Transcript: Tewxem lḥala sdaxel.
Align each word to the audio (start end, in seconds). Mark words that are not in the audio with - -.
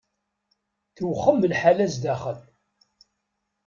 Tewxem 0.95 1.39
lḥala 1.51 1.85
sdaxel. 1.93 2.39